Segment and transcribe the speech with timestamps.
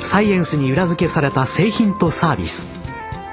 [0.00, 2.66] サイエンスに裏付けされた製品とサービス。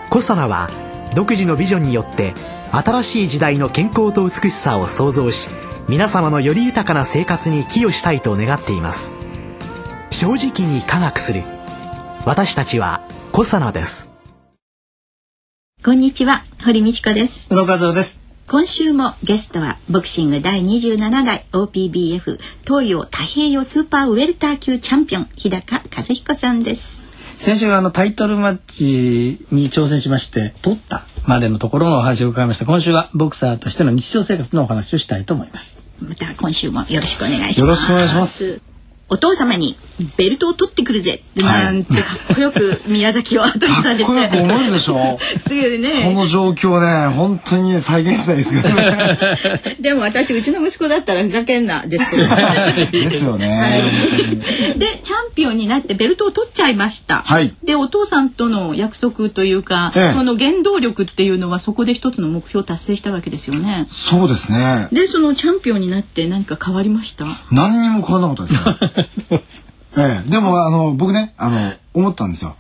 [0.10, 0.70] コサナは
[1.16, 2.34] 独自のビジョンによって
[2.72, 5.50] 新しい時代の健康と美しさを創造し
[5.88, 9.12] 皆様のより豊かな生活に寄与したいと願っています。
[10.12, 11.42] 正直に科学する。
[12.26, 14.08] 私たちはコサナです。
[15.84, 17.48] こんにちは堀道子です。
[17.52, 18.19] 宇野和夫です
[18.50, 27.04] 今週もゲストはボクシング第27代 OPBF 東洋太平洋スーパーウェルター級チャンピオン日高和彦さんです。
[27.38, 32.66] 先週はあのタイトルマッチに挑戦しまして取ったまでのところのお話を伺いました。
[32.66, 35.80] 今週はボクサーとしての日常生活のお話をしたいと思います。
[36.02, 37.62] また今週もよろしくお願いします。
[37.62, 38.69] よろしくお願いします
[39.10, 39.76] お父様に
[40.18, 42.00] ベルトを取ってくるぜなんてか
[42.32, 45.20] っこよく宮崎を後にされて、かっこよく思えるでしょ。
[45.46, 45.88] すぐね。
[45.90, 49.20] その状況ね本当に再現したいですけどね。
[49.82, 52.28] でも私うちの息子だったらふざけんなですけど。
[52.92, 57.54] ですよね、はい、でチャンピオンになってベルトを取っちゃいました、はい。
[57.64, 60.14] でお父さんとの約束というか、ええ。
[60.14, 63.86] その原動力っていうのはそこで一つの目標を達成したわけですよね。
[63.88, 64.88] そうですね。
[64.92, 67.26] でそのチャンピオンになって何か変わりました？
[67.52, 68.99] 何にも変わんなかったですよ
[69.98, 72.56] ええでもあの僕ねあの思ったんですよ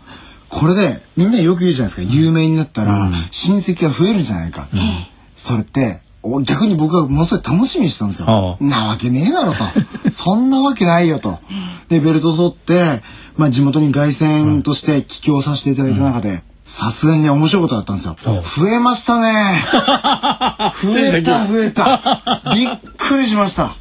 [0.49, 4.67] これでみんなよく言うじゃないですか有名になったら親戚が増えるんじゃないか、
[5.35, 8.57] それってお逆に僕はものすごい楽しみにしてたんですよ。
[8.59, 10.11] あなわけねえだろと。
[10.11, 11.39] そんなわけないよと。
[11.87, 13.01] で、ベルト取って、
[13.37, 18.15] まあ地元に凱旋として帰郷させていただいた中で、さすがにね、面白いことだったんですよ。
[18.41, 19.63] 増えましたね。
[20.83, 22.43] 増えた、増えた。
[22.53, 23.73] びっくりしました。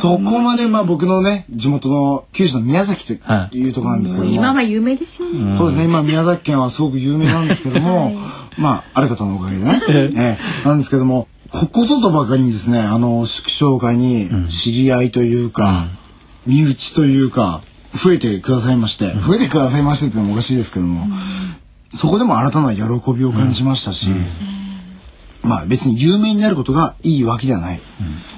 [0.00, 3.12] そこまで、まあ僕のね、地元の九州の宮崎と
[3.56, 4.32] いうところなんですけども。
[4.32, 5.84] 今は有名ですよね、そうですね。
[5.84, 8.12] 今宮崎県はすごく有名なんですけども、
[8.58, 9.82] まあある方のおかげでね、
[10.14, 10.66] ええ。
[10.66, 15.86] なんですけどもここぞとばかりにですねあの祝勝会に知り合いというか、
[16.46, 17.60] 身内というか
[17.94, 21.06] 増えてくださいまして、増えてくださいましてっていうのもおかしいですけども、
[21.94, 22.82] そこでも新たな喜
[23.12, 24.10] びを感じましたし、
[25.42, 27.80] まあ別に有名になることがいいわけではない。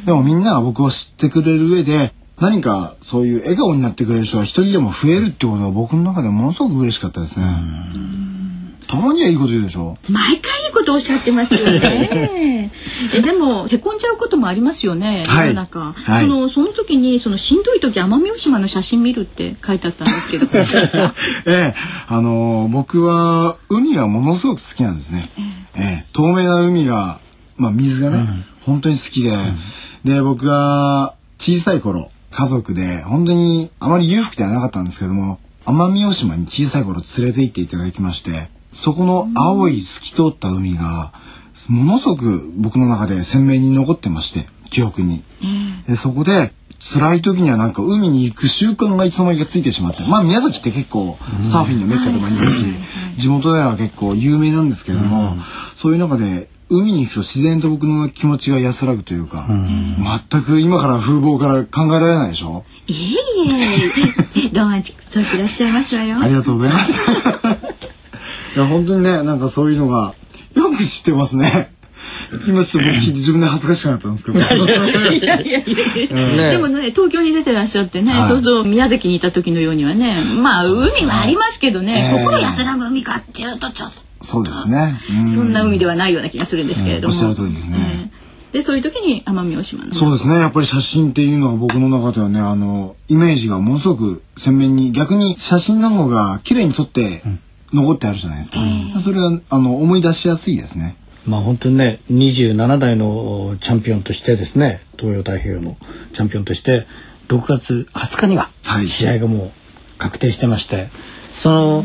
[0.05, 7.47] でもみんなが僕を知ってくれる上で、何かそういう笑顔になってくれる人が一人でも増えるってことが僕の中でものすごく嬉しかったですね。
[8.89, 9.95] たまにはいいこと言うでしょ。
[10.11, 12.71] 毎回いいことおっしゃってますよね。
[13.15, 15.49] えでもへこんじゃうこともありますよね、はい。
[15.49, 16.27] 世の中、はい。
[16.27, 20.47] そのその時にそのしんどい時奄美大島の写真見るって書いてあったんですけど。
[21.47, 21.75] ええ、
[22.09, 25.29] あのー僕は海がものすごく好きなんですね。
[25.39, 27.21] ええ、透明な海が、
[27.57, 28.27] まあ水がね、
[28.65, 29.37] 本当に好きで、
[30.05, 41.13] で、僕が小さい頃、家族で、本当にあまり裕福ではなかったんですけども、奄美大島に小さい頃連れて行っていただきまして、そこの青い透き通った海が、
[41.69, 45.23] ものすごく僕の中で鮮明に残ってまして、記憶に。
[45.87, 46.53] でそこで
[46.85, 52.67] 辛い時にはなんか海に行く習慣がいつの間にかついてしまってまあ宮崎って結構サーフィンのメッカでもありますし
[53.17, 55.37] 地元では結構有名なんですけれども、
[55.77, 59.47] そういう中で海に行くと自然と僕の気持ちが安らぐというか、
[60.31, 62.65] 全く今から風貌から考えられないでしょ？
[62.89, 62.97] いえ
[64.41, 66.19] いえロマンチックそうしてらっしゃいますわよ。
[66.19, 66.93] ありがとうございます。
[68.57, 70.15] いや本当にねなんかそういうのが
[70.55, 71.71] よく知ってますね
[72.47, 74.39] 今ちょっと僕聞いて自分で恥ずかしくなったんですけど。
[74.39, 76.51] いやいやいやいや。
[76.51, 78.29] でもね東京に出てらっしゃってね、はい。
[78.29, 82.25] そうすると宮崎にいた時のようにはねまあ海はありますけどね、ええ。
[82.25, 84.95] 心安らぐ海かっていうとちょっとそうですね。
[85.23, 85.29] うん。
[85.29, 87.79] そんな海ではないような気がするんですけれども、おっしゃる通りですね。
[87.79, 88.23] ええ。
[88.53, 89.95] でそういう時に奄美大島の。
[89.95, 90.35] そうですね。
[90.35, 97.23] やっぱり写真っていうのは僕の中ではねあのイメージがものすごく鮮明に逆に写真の方が綺麗に撮って
[97.73, 98.59] 残ってあるじゃないですか、
[99.01, 100.97] それはあの思い出しやすいですね
[101.27, 105.77] まあ本当にね27代のチャンピオンとしてですね東洋太平洋の
[106.13, 106.87] チャンピオンとして
[107.29, 108.89] 6月20日にははい。
[108.89, 109.51] 試合がもう
[109.99, 110.89] 確定してまして、
[111.37, 111.85] その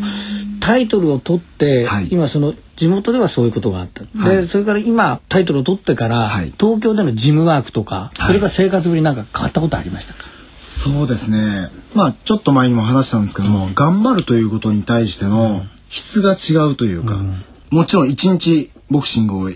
[0.60, 2.08] タイトルを取って、はい。
[2.12, 4.38] 今その地元ではそういうことがあった、はい。
[4.38, 6.52] でそれから今タイトルを取ってから、はい。
[6.60, 8.28] 東京でのジムワークとか、はい。
[8.28, 10.26] それから生活ぶりなんか変わったことありましたか、
[10.58, 11.70] そうですね。
[11.94, 17.22] まあちょっと前にも話したんですけども、頑張るということに対しての質が違うというか、
[17.70, 19.56] もちろん一日ボクシングをや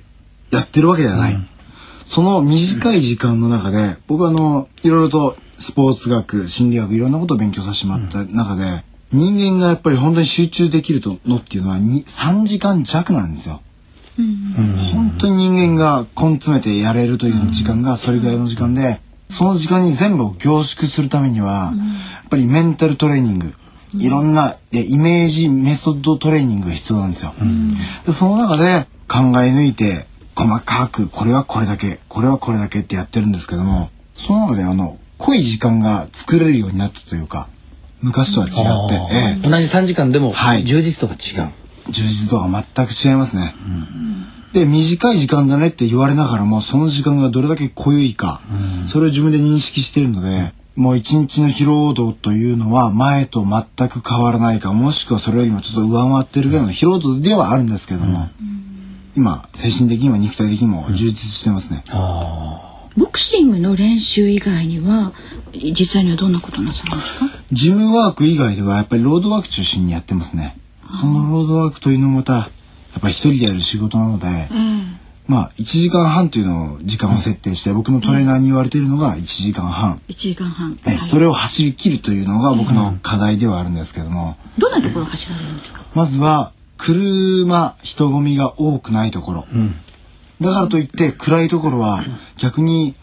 [0.60, 1.38] ってるわけではない、
[2.06, 13.62] その短い時間の中で僕はあのいろいろとスポーツ学心理学いろんなことを勉強させてもらった中で、人間がやっぱり本当に集中できるのっていうのはに3時間弱なんですよ。
[14.18, 19.00] 本当に人間が根詰めてやれるという時間がそれぐらいの時間で、
[19.30, 23.54] その時間に全部を凝縮するためには、やっぱりメンタルトレーニング、
[24.00, 27.34] いろんなイメージメソッドトレーニングが必要なんですよ。
[28.06, 30.06] でその中で考え抜いて
[30.36, 37.50] 細かくこれはこれだけこれはこれだけってやってるんですけどもその中であの濃い時間が作れるようになったというか
[38.02, 38.54] 昔とは違っ
[38.90, 39.50] て、ええ。
[39.50, 40.63] 同じ3時間でもはい。
[40.63, 41.52] 充実度が違う。
[41.92, 43.54] 充実度が全く違いますね。
[44.54, 48.42] で短い時間だねって言われながらもその時間がどれだけ濃いか、
[48.88, 58.30] それを自分で認識しているので、もう一日の疲労度というのは前と全く変わらないかもしくはそれよりもちょっと上回ってるぐらいの疲労度ではあるんですけども、
[59.16, 61.84] 今精神的にも肉体的にも充実してますね。
[62.98, 65.13] ボクシングの練習以外には
[65.54, 67.25] 実際にはどんなことなさるんですか？
[67.52, 70.58] ジムワーク以外ではやっぱりロードワーク中心にやってますね。
[70.94, 72.50] そのロードワークというのもまたや
[72.98, 74.50] っぱり一人でやる仕事なので、
[75.25, 81.02] まあ1時間半というのを時間を設定して、僕のトレーナーに言われているのが1時間半、1時間半、えはい。
[81.04, 85.84] それを走り切るというのが僕の課題ではあるんですけども、どんなところを走られるんですか？
[85.96, 89.45] まずは車人混みが多くないところ、
[90.42, 92.04] だからといって暗いところは
[92.38, 92.95] 逆に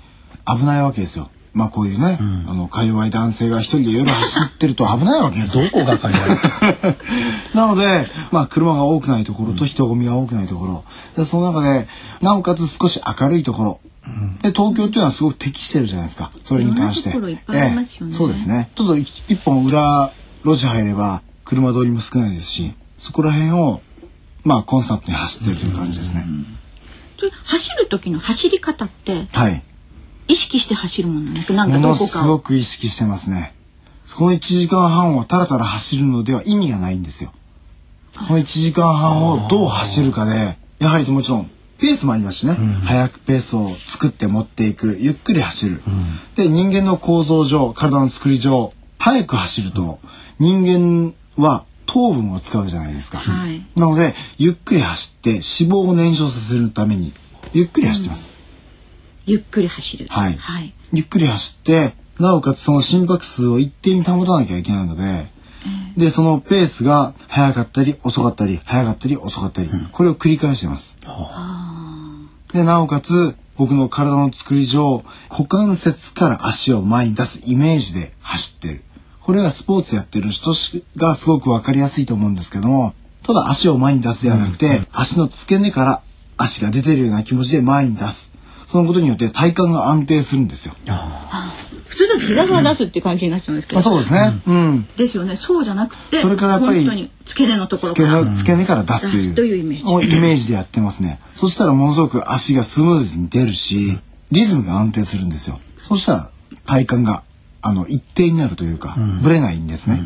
[0.46, 1.30] 危ないわけですよ。
[1.54, 5.64] まあこういうね、あのか弱い男性が一人で夜走ってると危ないわけですよ。
[5.64, 5.94] どこが
[7.54, 10.84] なので、まあ、車が多くないところと人混みが多くないところ、
[11.16, 11.86] でその中で
[12.20, 13.80] なおかつ少し明るいところ、
[14.42, 16.32] で東京っていうのはすごく適してるじゃないですか。
[16.42, 17.12] それに関して。
[18.12, 18.70] そうですね。
[18.74, 20.10] ちょっと一一本裏
[20.44, 23.80] 路地入れば車通りも少ないですしそこら辺を
[24.44, 26.24] まあコンスタントに走ってるという感じですね、
[27.20, 29.62] で走る時の走り方ってはい。
[30.28, 33.54] 意識して走るものなんかなんかもどこかのすごをく意識してますね。
[34.14, 37.32] この1時間半をたらたら走るのでは意味がないんですよ。
[38.26, 42.54] この1時間半をどう走るかでやはりもちろんペースもありますしね、
[42.84, 45.80] 早くペースを作って持っていくゆっくり走る、
[46.36, 50.00] で人間の構造上体の作り上早く走ると
[50.40, 53.64] 人間は糖分を使うじゃないですか、はい。
[53.74, 57.12] なのでゆっくり走って脂肪を燃焼させるために
[57.54, 58.32] ゆっくり走ってます、
[59.26, 60.06] ゆっくり走る。
[60.08, 60.34] はい。
[60.34, 65.30] はい、ゆっくり走ってなおかつその心拍数を一定に保たなきゃいけないので、
[65.96, 70.98] でそのペースが速かったり遅かったり速かったり遅かったり、これを繰り返してます。
[72.52, 78.82] でなおかつ僕の体の作り上股関節から足を前に出すイメージで走ってる
[79.28, 80.54] これがスポーツやってる人
[80.96, 86.00] がすごく分かりやすいと思うんですけどもただ足を前に出すではなくて、足の付け根から
[86.38, 88.32] 足が出てるような気持ちで前に出す
[88.66, 90.74] そのことによって体幹が安定するんですよ。
[91.88, 94.32] 普通だと膝から出すっていう感じになっちゃうんですけど、あそうですね。
[94.46, 94.88] うん。
[94.96, 101.20] ですよねそうじゃなくてそれからやっぱり本当に付け根のところから付け根付け根から出すというというイメージをイメージでやってますね。
[101.34, 103.98] そしたらものすごく足がスムーズに出るし、
[104.30, 105.60] リズムが安定するんですよ。
[105.86, 106.30] そしたら
[106.64, 107.24] 体幹が
[107.62, 110.00] あの一定になるというか、ぶれないんですね。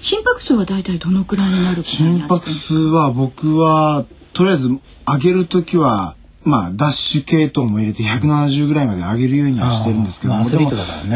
[0.00, 6.14] 心拍数は大体どのくらいになる心拍数は僕はとりあえず上げるときは
[6.44, 10.70] まあダッシュ系統も入れて170ぐらいまで上げるようにはしてるんですけども、でも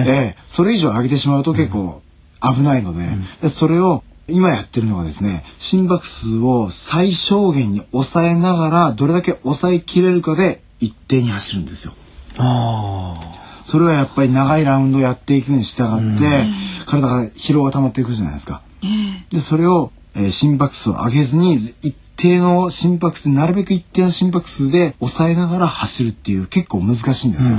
[0.07, 2.03] ええそれ以上上げてしまうと結構
[2.43, 3.07] 危ないので,、
[3.41, 11.93] でそれを今やってるのはですね心拍数を最小限に抑えながらどれだけ抑えきれるかで一定に走るんですよ。
[12.37, 16.45] あそれはやっぱり長いラウンドやっていくに従って、
[16.87, 18.63] 体が疲労が溜まっていくじゃないですか。
[18.83, 19.35] ええ。
[19.35, 27.59] でそれを、えー心拍数を上げずに一定の心拍数なるべく一定の心拍数で抑えながら走るっていう結構難しいんですよ。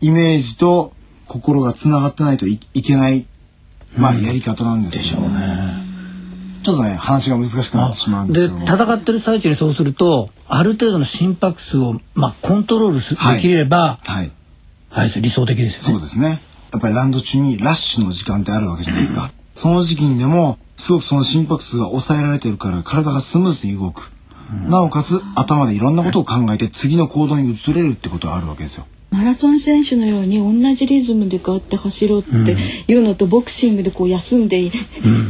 [0.00, 0.92] イメージと
[1.26, 3.26] 心がつながってないといいけない、
[3.96, 5.88] まあ、やり方なんですよね。
[6.62, 13.36] ちょっとね話が難しくなってしまうんですでけども戦ってる最中にそうするとある程度の心拍数を、まあ、コントロールす、はい。
[13.36, 14.30] できれば、はい
[14.98, 16.00] はい、理想的ですよね。
[16.00, 16.40] そうですね。
[16.72, 19.30] やっぱりラウンド中にラッシュの時間ってあるわけじゃないですか。
[19.54, 24.10] その時期にでも、すごくその心拍数が抑えられてるから体がスムーズに動く。
[24.66, 28.86] なおかつ頭でいろんなことを考えて次の行動に移れるってことがあるわけですよ。
[29.10, 32.56] マラソン選手のように同じリズムでガーって走ろうって
[32.88, 34.70] いうのと、ボクシングでこう休んで、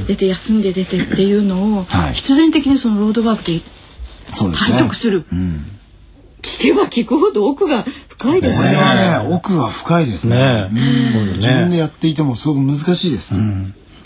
[0.06, 3.60] 出て休んで出てっていうのを、はい必然的にそのロードワークで
[4.32, 4.70] そうですね。
[4.72, 5.66] 体得する、うん。
[6.42, 8.76] 聞けば聞くほど奥が深いですこれね。
[8.76, 10.36] はね、奥が深いですね。
[10.36, 10.70] ね
[11.14, 13.34] えうん自分でやっていてもすごく難しいです。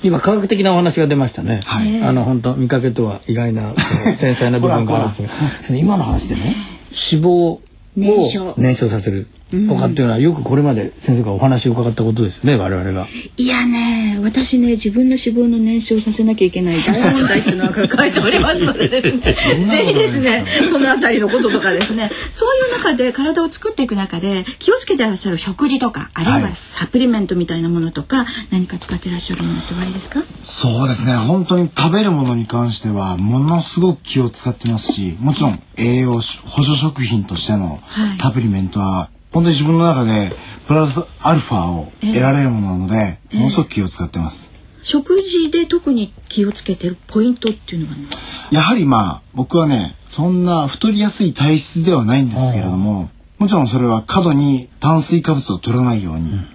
[0.02, 1.60] 今科学的なお話が出ましたね。
[1.64, 5.28] はいあの本当見かけとは意外な繊細な部分があるんですが、
[5.62, 6.56] その今の話でね、
[6.90, 7.62] 脂肪を
[7.96, 9.28] 燃焼燃焼させる。
[9.68, 13.06] とかっていうのはよくこれまで先生がお話を伺ったことですよね我々が。
[13.36, 19.18] いやね私ね自分の脂肪の燃焼させなきゃいけない大問題っていうのは抱えておりますのでですね。
[19.68, 30.22] ぜひですねそのあたりのこととかですねそういう中で体を作っていく中で気をつけてらっしゃる食事とかあるいはサプリメントみたいなものとか、何か使ってらっしゃるものっておありですか？
[30.44, 37.80] そうですね本当に食べるものに関してはものすごく気を使ってますしもちろん栄養補助食品としての
[38.16, 40.30] サプリメントは、本当に自分の中で
[40.66, 44.52] プラスアルファを得られるものなので、えー、ものすごく気を使ってます。
[44.82, 48.06] 食事で特に気をつけてるポイントっていうのは、ね、
[48.50, 53.08] やはりまあ僕はねそんな太りやすい体質ではないんですけれども
[53.38, 56.46] もちろんそれは過度に炭水化物を取らないように、うん、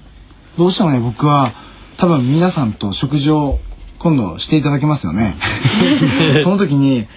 [0.57, 1.53] どうしてもね僕は
[1.95, 3.59] 多分皆さんと食事を
[3.97, 5.35] 今度していただけますよね。
[6.43, 7.07] その時に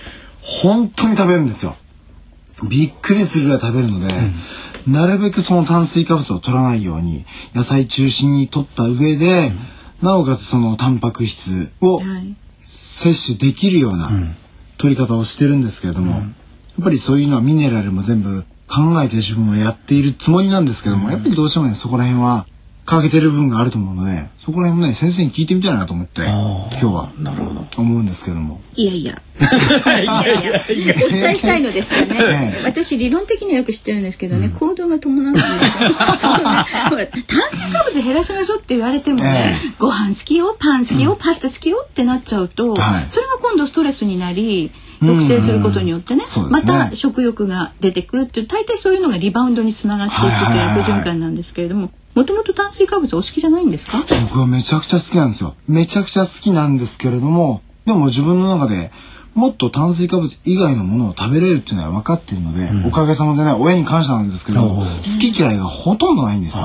[0.40, 1.76] 本当に食べるんですよ。
[2.66, 4.34] びっくりするぐらい食べるので、うん
[4.86, 9.52] なるべくその炭水化物を取らないように野菜中心に取った上で、
[10.00, 12.00] うん、なおかつそのタンパク質を
[12.60, 14.10] 摂取できるような
[14.78, 16.32] 取り方をしてるんですけれども、うん、やっ
[16.82, 22.46] ぱりそういうのはミネラルも全部考えて自分はやっているつもりなんですけども、うん、やっぱりどうしてもねそこら辺は
[22.90, 27.12] 欠けてる部分があると思うのでそこら辺もね先生に聞いてみたいなと思って今日は。
[27.20, 27.60] なるほど。
[27.76, 28.60] 思うんですけども。
[28.74, 29.22] いやいや。
[29.40, 29.42] い
[29.86, 30.14] やいや。
[31.06, 35.30] お伝えしたいのですがね、 私理論的にはよく知ってるんですけどね、うん、行動が伴う。
[35.30, 37.10] んですよそうね。
[37.26, 53.98] 炭水化物減らしましょうって言われてもね、えー、ご飯好きよパン好きよ、うん、パスタ好きよってなっちゃうと、はい、それが今度ストレスになり抑制することによってねうんうん、また食欲が出てくるっていう大抵そういうのがリバウンドにつながっていくという悪循環なんですけれどももともと炭水化物お好きじゃないんですか？
[54.28, 55.54] 僕はめちゃくちゃ好きなんですよ。
[55.68, 58.90] めちゃくちゃ好きなんですけれどもでも自分の中で
[59.34, 64.84] もっと炭水化物以外のものを食べれるっていうのは分かっているので、うん、おかげさまでね親に感謝なんですけど好
[65.20, 66.64] き嫌いがほとんどないんですよ。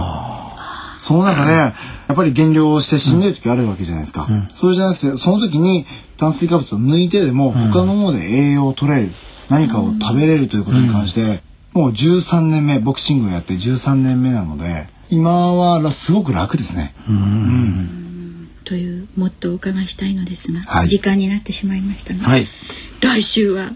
[0.97, 1.73] その中でや
[2.11, 5.85] っぱり減量をしてしんどい時あるわけじゃないですか、うん、それじゃなくてその時に
[6.17, 9.11] 炭水化物を抜いてでも他のもので栄養を取れる、
[9.49, 11.41] 何かを食べれるということに関して、
[11.73, 16.93] もう13年目ボクシングをやって13年目なので今はすごく楽ですね。
[17.07, 22.47] うん、というもっとお伺いしたいのですが、はい、時間になってしまいましたので、はい、
[23.01, 23.71] 来週は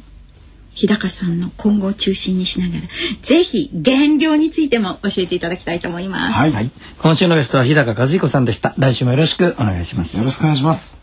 [0.73, 2.81] 日高さんの今後を中心にしながら
[3.21, 6.53] ぜひ減量についても教えていただきたいと思います。
[6.53, 8.73] はい、今週のゲストは日高和彦さんでした。
[8.77, 10.17] 来週もよろしくお願いします。
[10.17, 10.98] よろしくお願いします。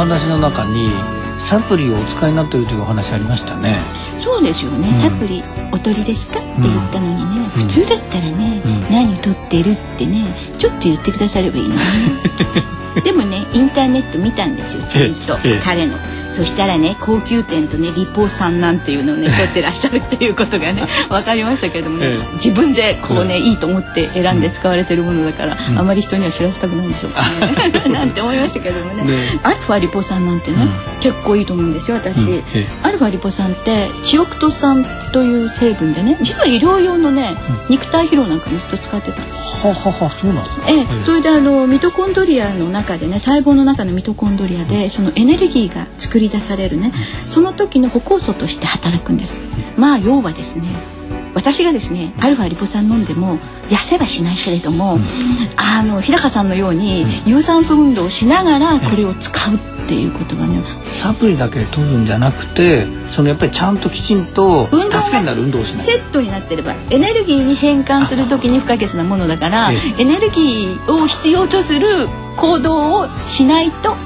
[0.00, 0.88] 話の中に
[1.38, 3.82] サプリをお使いになっているというお話ありましたね。
[4.18, 5.42] そうですよね、うん、サプリ
[5.72, 10.24] お取りですかって言ったのにね、うん、普通だったらね、うん、何を取ってるってね
[10.58, 11.84] ちょっと言ってくださればいいのに、ね、
[13.04, 15.98] でもねインターネット見たんですよちゃんと彼の。
[16.32, 27.88] そしたらね高級店とねリポ酸なんていうのをね取ってらっしゃるっていうことがね 分かりましたけどもね、ええ、自分でこうね、いいと思って選んで使われてるものだから、うん、あまり人には知らせたくないんでしょうかね。
[27.92, 32.44] なんて思いましたけどもね、ね、アルファリポ酸なんてね、うん、結構いいと思うんですよ私、うん、
[32.82, 37.36] アルファリポ酸ってチオクト酸という成分でね実は医療用のね、
[37.68, 39.50] 肉体疲労なんかにずっと使ってたんです。
[39.66, 46.92] はははそうなんですね、ええ、それであのミトコンドリアの中でね細胞の中のミトコンドリアでそのエネルギーが作り出されるね
[47.26, 49.38] その時の歩行素として働くんです。
[49.78, 50.64] まあ要はですね
[51.34, 54.98] 私がですねアルファリポ酸飲んでも痩せはしないけれども、
[55.56, 59.58] あの日高さんのように有酸素運動をしながらこれを使うっ
[59.90, 65.84] ていうことがねサプリだけ取るんじゃなくてそのやっぱりちゃんときちんと助けになる運動をしない。
[65.84, 72.06] セットになってればエネルギーに変換する時に不可欠なものだからエネルギーを必要とする
[72.36, 73.96] 行動をしないと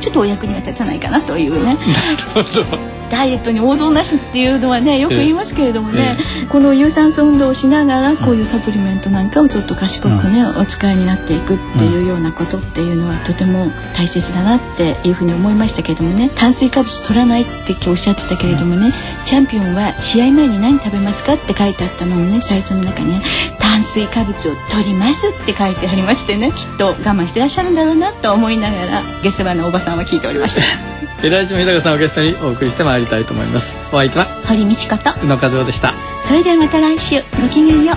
[0.00, 1.74] ちょっとお役には立たないかなというね。
[2.34, 16.30] なるほどダイエットに王道なしっていうのはねよく言いますけれどもね、えー、この有酸素運動をしながらこういうサプリメントなんかをちょっと賢くね、うん、お使いになっていくっていうようなことっていうのはとても大切だなっていうふうに思いましたけどもね。
[16.34, 18.92] 炭水化物取らないって今日おっしゃってたけれどもね
[19.24, 23.22] チャンピオンは試合前に何食べますかって書いてあったのをねサイトの中にね。
[23.58, 30.99] 炭水化物を取りますって書いてありましてねきっと我慢してらっしゃるんだろうなと思いながら下世話のおばさんは聞いておりました。
[31.28, 33.76] 来週も日高さんをゲストにお送りしてまいりたいと思います。
[33.92, 35.92] お相手は堀道子と宇野和夫でした。
[36.22, 37.96] それではまた来週ごきげんよう。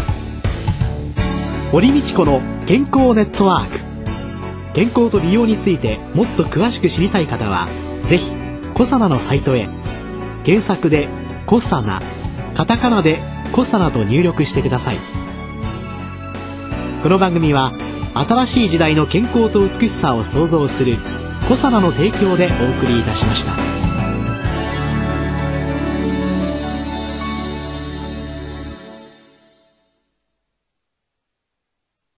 [1.71, 3.79] 堀道子の健康ネットワーク。
[4.73, 7.69] 健康と美容についてもっと詳しく知りたい方は
[8.07, 8.31] ぜひ
[8.73, 9.69] コサナのサイトへ。
[10.43, 11.07] 検索で
[11.47, 12.01] 「コサナ」
[12.55, 13.21] カタカナで
[13.53, 14.97] 「コサナ」と入力してください。
[17.01, 17.71] この番組は
[18.15, 20.97] 新しい時代の健康と美しさを創造する
[21.47, 23.72] 小様の提供でお送りいたしました。